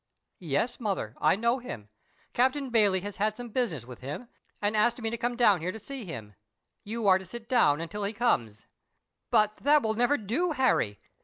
"Yes, 0.39 0.79
mother, 0.79 1.13
I 1.21 1.35
know 1.35 1.59
him. 1.59 1.87
Captain 2.33 2.71
Bayley 2.71 3.01
has 3.01 3.17
had 3.17 3.37
some 3.37 3.49
business 3.49 3.85
with 3.85 3.99
him, 3.99 4.29
and 4.59 4.75
asked 4.75 4.99
me 4.99 5.11
to 5.11 5.17
come 5.17 5.35
down 5.35 5.61
here 5.61 5.71
to 5.71 5.77
see 5.77 6.05
him. 6.05 6.33
You 6.83 7.07
are 7.07 7.19
to 7.19 7.23
sit 7.25 7.47
down 7.47 7.79
until 7.79 8.03
he 8.03 8.11
comes." 8.11 8.65
"But 9.29 9.57
that 9.57 9.83
will 9.83 9.93
never 9.93 10.17
do, 10.17 10.53
Harry. 10.53 10.99